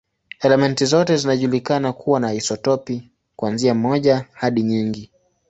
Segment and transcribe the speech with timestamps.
[0.41, 5.11] Elementi zote zinajulikana kuwa na isotopi, kuanzia moja hadi nyingi.